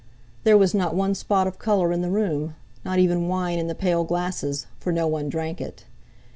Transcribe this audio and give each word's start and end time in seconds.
There 0.45 0.57
was 0.57 0.73
not 0.73 0.95
one 0.95 1.13
spot 1.13 1.45
of 1.45 1.59
colour 1.59 1.91
in 1.93 2.01
the 2.01 2.09
room, 2.09 2.55
not 2.83 2.97
even 2.97 3.27
wine 3.27 3.59
in 3.59 3.67
the 3.67 3.75
pale 3.75 4.03
glasses, 4.03 4.65
for 4.79 4.91
no 4.91 5.05
one 5.05 5.29
drank 5.29 5.61
it. 5.61 5.85